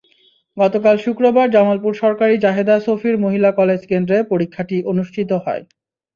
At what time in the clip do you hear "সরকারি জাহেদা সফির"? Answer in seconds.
1.95-3.15